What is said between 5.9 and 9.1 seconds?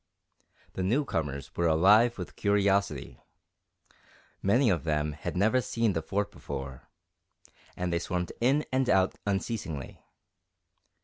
the Fort before, and they swarmed in and